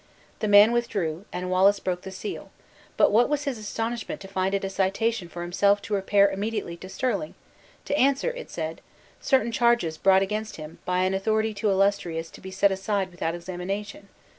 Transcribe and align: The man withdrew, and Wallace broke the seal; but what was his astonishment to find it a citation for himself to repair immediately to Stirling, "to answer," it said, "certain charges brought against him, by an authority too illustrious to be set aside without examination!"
The 0.39 0.47
man 0.47 0.71
withdrew, 0.71 1.25
and 1.31 1.51
Wallace 1.51 1.79
broke 1.79 2.01
the 2.01 2.09
seal; 2.09 2.49
but 2.97 3.11
what 3.11 3.29
was 3.29 3.43
his 3.43 3.59
astonishment 3.59 4.19
to 4.21 4.27
find 4.27 4.55
it 4.55 4.63
a 4.63 4.69
citation 4.71 5.29
for 5.29 5.43
himself 5.43 5.79
to 5.83 5.93
repair 5.93 6.27
immediately 6.27 6.75
to 6.77 6.89
Stirling, 6.89 7.35
"to 7.85 7.95
answer," 7.95 8.31
it 8.31 8.49
said, 8.49 8.81
"certain 9.19 9.51
charges 9.51 9.99
brought 9.99 10.23
against 10.23 10.55
him, 10.55 10.79
by 10.85 11.03
an 11.03 11.13
authority 11.13 11.53
too 11.53 11.69
illustrious 11.69 12.31
to 12.31 12.41
be 12.41 12.49
set 12.49 12.71
aside 12.71 13.11
without 13.11 13.35
examination!" 13.35 14.09